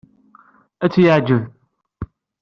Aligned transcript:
Ad 0.83 0.91
t-yeɛjeb. 0.93 1.43